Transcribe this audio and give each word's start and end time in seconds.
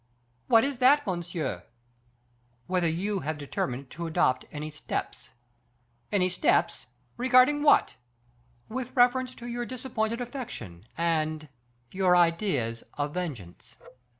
"What 0.47 0.63
is 0.63 0.79
that, 0.79 1.05
monsieur?" 1.05 1.63
"Whether 2.65 2.89
you 2.89 3.19
have 3.19 3.37
determined 3.37 3.91
to 3.91 4.07
adopt 4.07 4.45
any 4.51 4.71
steps." 4.71 5.29
"Any 6.11 6.27
steps? 6.27 6.87
Regarding 7.17 7.61
what?" 7.61 7.93
"With 8.67 8.95
reference 8.95 9.35
to 9.35 9.45
your 9.45 9.67
disappointed 9.67 10.19
affection, 10.19 10.85
and 10.97 11.49
your 11.91 12.15
ideas 12.15 12.83
of 12.95 13.13
vengeance." 13.13 13.75